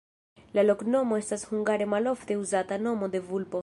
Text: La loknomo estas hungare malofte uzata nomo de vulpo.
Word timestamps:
La 0.59 0.63
loknomo 0.67 1.19
estas 1.25 1.45
hungare 1.51 1.91
malofte 1.95 2.41
uzata 2.47 2.85
nomo 2.89 3.15
de 3.17 3.27
vulpo. 3.31 3.59